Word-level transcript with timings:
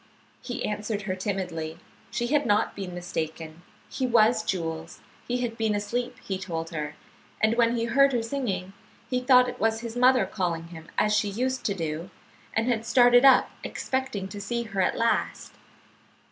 He 0.41 0.65
answered 0.65 1.03
her 1.03 1.15
timidly. 1.15 1.77
She 2.09 2.25
had 2.25 2.43
not 2.47 2.75
been 2.75 2.95
mistaken; 2.95 3.61
he 3.87 4.07
was 4.07 4.41
Jules; 4.41 4.99
he 5.27 5.41
had 5.43 5.59
been 5.59 5.75
asleep, 5.75 6.15
he 6.23 6.39
told 6.39 6.71
her, 6.71 6.95
and 7.39 7.53
when 7.55 7.75
he 7.75 7.85
heard 7.85 8.11
her 8.11 8.23
singing, 8.23 8.73
he 9.11 9.19
thought 9.19 9.47
it 9.47 9.59
was 9.59 9.81
his 9.81 9.95
mother 9.95 10.25
calling 10.25 10.69
him 10.69 10.87
as 10.97 11.13
she 11.15 11.29
used 11.29 11.63
to 11.65 11.75
do, 11.75 12.09
and 12.55 12.67
had 12.67 12.83
started 12.83 13.23
up 13.23 13.51
expecting 13.63 14.27
to 14.29 14.41
see 14.41 14.63
her 14.63 14.81
at 14.81 14.97
last. 14.97 15.53